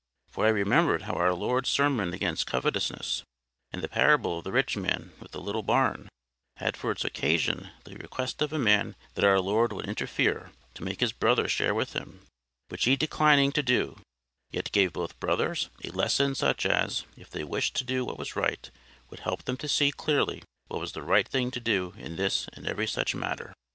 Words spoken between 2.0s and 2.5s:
against